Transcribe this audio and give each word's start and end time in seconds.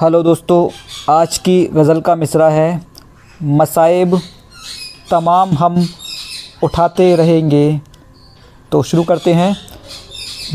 Hello 0.00 0.22
दोस्तों, 0.22 0.68
आज 1.10 1.36
की 1.38 1.64
गज़ल 1.64 2.00
का 2.00 2.14
मिसरा 2.16 2.48
है, 2.48 2.80
मसाइब 3.42 4.16
तमाम 5.10 5.50
हम 5.50 5.74
उठाते 6.64 7.16
रहेंगे। 7.16 7.80
तो 8.72 8.82
शुरू 8.82 9.02
करते 9.02 9.32
हैं। 9.32 9.56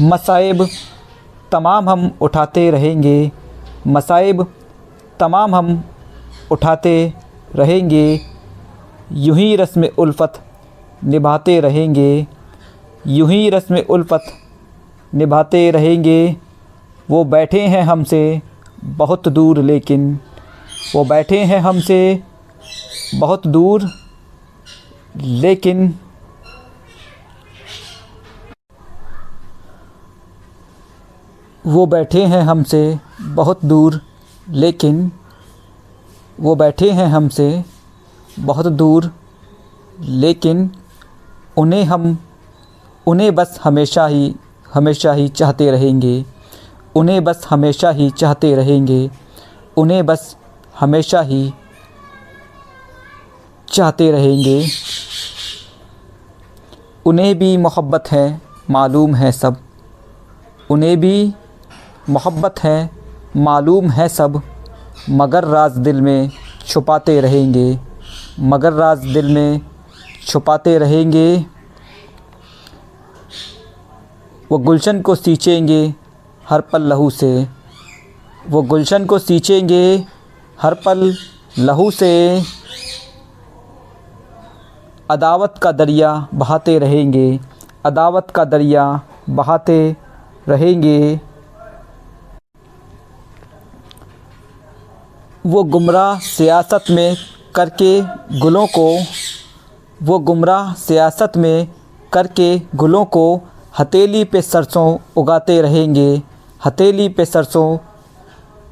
मसाइब 0.02 0.66
तमाम 1.52 1.90
हम 1.90 2.10
उठाते 2.22 2.70
रहेंगे, 2.72 3.32
मसाइब 3.88 4.46
तमाम 5.20 5.56
हम 5.56 5.84
उठाते 6.52 7.14
रहेंगे, 7.56 8.20
यूँ 9.12 9.38
ही 9.38 9.56
रस्म 9.56 9.90
उल्फत 9.98 10.42
निभाते 11.04 11.60
रहेंगे, 11.60 12.26
यूँ 13.08 13.30
ही 13.30 13.50
रस्म 13.50 13.84
उल्फत 13.90 14.34
निभाते 15.14 15.70
रहेंगे, 15.72 16.36
वो 17.10 17.24
बैठे 17.26 17.62
हैं 17.62 17.84
हमसे 17.84 18.42
बहुत 18.86 19.28
दूर, 19.28 19.60
लेकिन 19.60 20.20
वो 20.96 21.04
बैठे 21.06 21.40
हैं 21.40 21.60
हमसे 21.60 22.24
बहुत 23.16 23.48
दूर, 23.48 23.90
लेकिन 25.16 25.94
वो 31.66 31.86
बैठे 31.86 32.24
हैं 32.26 32.42
हमसे 32.42 33.00
बहुत 33.22 33.66
दूर, 33.66 34.02
लेकिन 34.50 35.12
वो 36.40 36.56
बैठे 36.56 36.92
हैं 36.92 37.08
हमसे 37.08 37.64
बहुत 38.40 38.66
दूर, 38.66 39.12
लेकिन 40.00 40.70
उन्हें 41.58 41.84
हम, 41.84 42.18
उन्हें 43.08 43.36
बस 43.36 43.60
हमेशा 43.64 44.08
ही 44.08 44.36
हमेशा 44.74 45.14
ही 45.14 45.28
चाहते 45.30 45.72
रहेंगे। 45.72 46.24
उन्हें 46.96 47.24
बस 47.24 47.48
हमेशा 47.50 47.90
ही 47.90 48.10
चाहते 48.10 48.56
रहेंगे। 48.56 49.12
उन्हें 49.78 50.06
बस 50.06 50.38
हमेशा 50.80 51.22
ही 51.22 51.54
चाहते 53.70 54.12
रहेंगे। 54.12 54.68
उन्हें 57.06 57.40
भी 57.40 57.58
मोहब्बत 57.58 58.04
है, 58.12 58.42
मालूम 58.70 59.16
है 59.16 59.32
सब। 59.32 59.58
उन्हें 60.70 61.00
भी 61.00 61.34
मोहब्बत 62.10 62.56
है, 62.64 62.90
मालूम 63.38 63.90
है 63.90 64.10
सब। 64.10 64.42
मगर 65.10 65.44
राज 65.44 65.72
दिल 65.72 66.02
में 66.02 66.32
छुपाते 66.68 67.22
रहेंगे। 67.22 67.80
मगर 68.40 68.74
राज 68.74 68.98
दिल 68.98 69.34
में 69.34 69.62
छुपाते 70.28 70.78
रहेंगे। 70.78 71.46
वो 74.52 74.58
गुलशन 74.58 75.02
को 75.02 75.16
सींचेंगे। 75.16 75.96
हर 76.50 76.62
पल 76.62 76.82
लहू 76.82 77.10
से। 77.10 77.48
वो 78.50 78.62
गुलशन 78.62 79.06
को 79.06 79.20
सींचेंगे 79.20 80.06
हर 80.62 80.74
पल 80.74 81.16
लहू 81.60 81.92
से। 81.92 82.42
अदावत 85.12 85.56
का 85.62 85.72
दरिया 85.72 86.28
बहाते 86.34 86.80
रहेंगे। 86.80 87.40
अदावत 87.86 88.28
का 88.36 88.46
दरिया 88.46 89.02
बहाते 89.30 89.96
रहेंगे। 90.48 91.20
वो 95.46 95.64
गुमराह 95.64 96.20
सियासत 96.20 96.86
में 96.92 97.16
करके 97.56 98.02
गुलों 98.40 98.68
को। 98.68 98.88
वो 100.04 100.20
गुमराह 100.20 100.74
सियासत 100.74 101.32
में 101.38 101.68
करके 102.14 102.62
गुलों 102.76 103.06
को 103.06 103.42
हथेली 103.80 104.24
पे 104.24 104.42
सरसों 104.42 104.98
उगाते 105.18 105.62
रहेंगे। 105.62 106.22
हथेली 106.66 107.08
पे 107.10 107.26
सरसों 107.26 107.78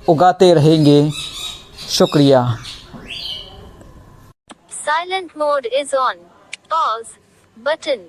उगाते 0.09 0.53
रहेंगे। 0.53 0.99
शुक्रिया। 1.89 2.41
Silent 4.75 5.31
mode 5.37 5.65
is 5.73 5.95
on 5.95 6.15
pause 6.69 7.05
button 7.57 8.05